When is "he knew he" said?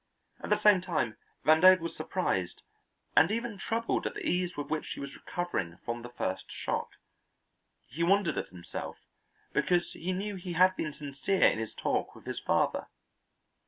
9.93-10.53